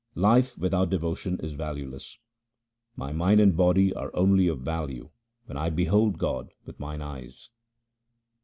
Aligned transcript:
Life 0.15 0.57
without 0.57 0.89
devotion 0.89 1.39
is 1.43 1.53
valueless:— 1.53 2.17
My 2.95 3.11
mind 3.11 3.39
and 3.39 3.55
body 3.55 3.93
are 3.93 4.09
only 4.15 4.47
of 4.47 4.61
value 4.61 5.11
when 5.45 5.57
I 5.57 5.69
behold 5.69 6.17
God 6.17 6.49
with 6.65 6.79
mine 6.79 7.03
eyes. 7.03 7.51